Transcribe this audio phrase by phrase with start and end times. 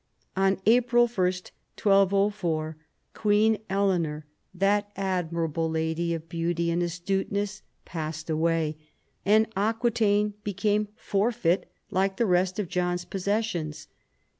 [0.35, 2.75] On April 1, 1204,
[3.13, 8.79] Queen Eleanor, that "admirable lady of beauty and astuteness," passed away,
[9.27, 13.87] and Aquitaine became forfeit like the rest of John's posses sions.